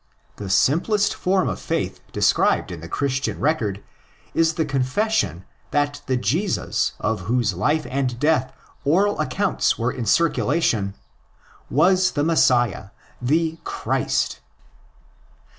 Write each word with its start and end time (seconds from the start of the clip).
The 0.37 0.49
simplest 0.49 1.13
form 1.13 1.47
of 1.47 1.59
faith 1.59 1.99
described 2.11 2.71
in 2.71 2.81
the 2.81 2.89
Christian 2.89 3.39
record 3.39 3.83
is 4.33 4.55
the 4.55 4.65
confession 4.65 5.45
that 5.69 6.01
the 6.07 6.17
Jesus 6.17 6.93
of 6.99 7.19
whose 7.29 7.53
life 7.53 7.85
and 7.87 8.17
death 8.19 8.51
oral 8.83 9.19
accounts 9.19 9.77
were 9.77 9.91
in 9.91 10.07
circulation 10.07 10.95
was 11.69 12.13
the 12.13 12.23
Messiah 12.23 12.89
the 13.21 13.59
Christ." 13.63 14.39